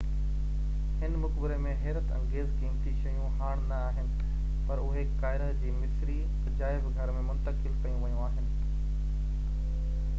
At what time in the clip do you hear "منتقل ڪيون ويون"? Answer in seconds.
7.27-8.25